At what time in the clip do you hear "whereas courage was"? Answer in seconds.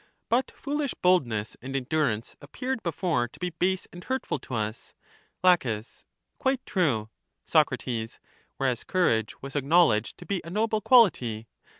8.57-9.55